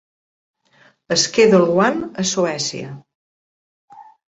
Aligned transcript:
Schedule 1.25 1.77
One 1.91 2.03
a 2.25 2.29
Suècia. 2.33 2.99